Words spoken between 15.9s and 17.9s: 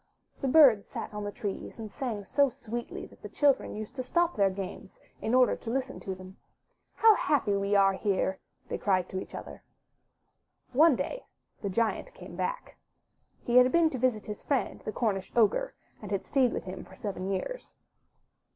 and had stayed with him for seven years.